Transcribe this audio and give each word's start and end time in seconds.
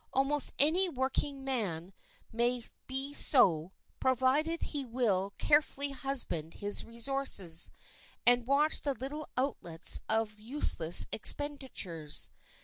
Almost 0.13 0.53
any 0.57 0.89
working 0.89 1.43
man 1.43 1.93
may 2.31 2.63
be 2.87 3.13
so, 3.13 3.71
provided 3.99 4.63
he 4.63 4.83
will 4.83 5.31
carefully 5.37 5.91
husband 5.91 6.55
his 6.55 6.83
resources 6.83 7.69
and 8.25 8.47
watch 8.47 8.81
the 8.81 8.95
little 8.95 9.29
outlets 9.37 10.01
of 10.09 10.39
useless 10.39 11.05
expenditures. 11.11 12.31